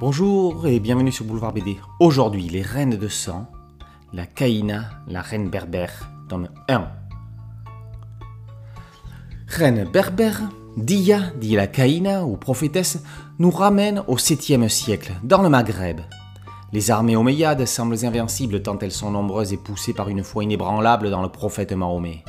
[0.00, 1.76] Bonjour et bienvenue sur Boulevard BD.
[1.98, 3.50] Aujourd'hui, les reines de sang,
[4.12, 6.88] la Caïna, la reine berbère, tome 1.
[9.48, 10.42] Reine berbère,
[10.76, 13.02] Dia, dit la Caïna ou prophétesse,
[13.40, 15.98] nous ramène au 7e siècle, dans le Maghreb.
[16.72, 21.10] Les armées omeyyades semblent invincibles tant elles sont nombreuses et poussées par une foi inébranlable
[21.10, 22.22] dans le prophète Mahomet.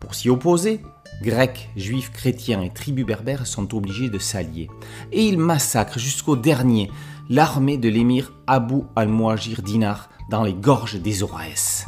[0.00, 0.80] Pour s'y opposer,
[1.22, 4.68] Grecs, juifs, chrétiens et tribus berbères sont obligés de s'allier.
[5.12, 6.90] Et ils massacrent jusqu'au dernier
[7.30, 11.86] l'armée de l'émir Abu al-Muajir Dinar dans les gorges des Aurès.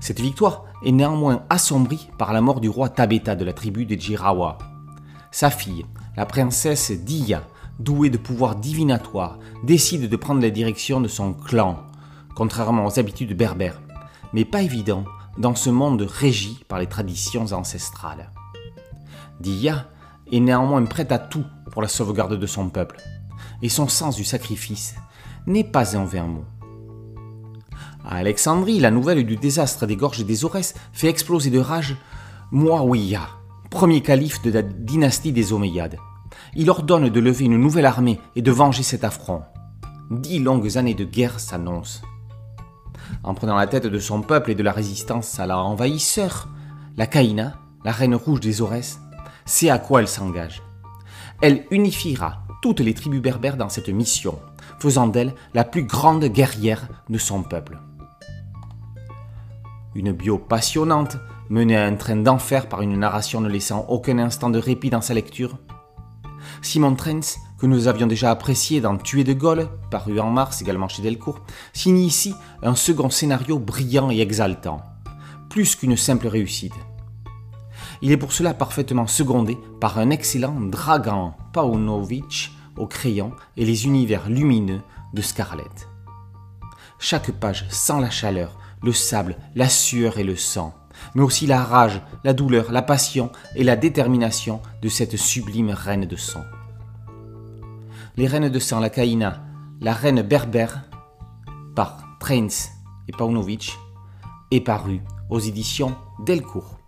[0.00, 3.98] Cette victoire est néanmoins assombrie par la mort du roi Tabeta de la tribu de
[3.98, 4.58] Jirawa.
[5.30, 7.42] Sa fille, la princesse Dia,
[7.78, 11.78] douée de pouvoirs divinatoires, décide de prendre la direction de son clan,
[12.34, 13.80] contrairement aux habitudes berbères.
[14.32, 15.04] Mais pas évident
[15.38, 18.30] dans ce monde régi par les traditions ancestrales.
[19.40, 19.88] Dia
[20.32, 22.96] est néanmoins prête à tout pour la sauvegarde de son peuple,
[23.62, 24.94] et son sens du sacrifice
[25.46, 26.44] n'est pas un vain mot.
[28.04, 31.96] À Alexandrie, la nouvelle du désastre des gorges des Aurès fait exploser de rage
[32.52, 33.28] Muawiyah,
[33.70, 35.96] premier calife de la dynastie des Omeyyades.
[36.54, 39.42] Il ordonne de lever une nouvelle armée et de venger cet affront.
[40.10, 42.02] Dix longues années de guerre s'annoncent
[43.24, 46.48] en prenant la tête de son peuple et de la résistance à leur envahisseur,
[46.96, 49.00] la Caïna, la reine rouge des Aurès,
[49.46, 50.62] sait à quoi elle s'engage.
[51.40, 54.38] Elle unifiera toutes les tribus berbères dans cette mission,
[54.78, 57.78] faisant d'elle la plus grande guerrière de son peuple.
[59.94, 61.16] Une bio passionnante,
[61.50, 65.02] menée à un train d'enfer par une narration ne laissant aucun instant de répit dans
[65.02, 65.58] sa lecture.
[66.62, 70.88] Simon Trens que nous avions déjà apprécié dans Tuer de Gaulle, paru en mars également
[70.88, 71.40] chez Delcourt,
[71.72, 74.82] signe ici un second scénario brillant et exaltant,
[75.48, 76.74] plus qu'une simple réussite.
[78.02, 83.86] Il est pour cela parfaitement secondé par un excellent Dragan Paunovic au crayon et les
[83.86, 84.82] univers lumineux
[85.14, 85.88] de Scarlett.
[86.98, 90.74] Chaque page sent la chaleur, le sable, la sueur et le sang,
[91.14, 96.06] mais aussi la rage, la douleur, la passion et la détermination de cette sublime reine
[96.06, 96.44] de sang.
[98.16, 99.42] Les reines de sang, la Caïna,
[99.80, 100.82] la reine berbère,
[101.74, 102.46] par Trains
[103.08, 103.76] et Paunovic,
[104.50, 105.00] est paru
[105.30, 106.78] aux éditions Delcourt.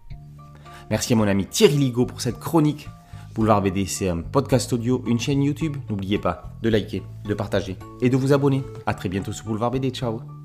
[0.90, 2.88] Merci à mon ami Thierry Ligo pour cette chronique.
[3.34, 5.76] Boulevard BD, c'est un podcast audio, une chaîne YouTube.
[5.90, 8.62] N'oubliez pas de liker, de partager et de vous abonner.
[8.86, 9.90] A très bientôt sur Boulevard BD.
[9.90, 10.35] Ciao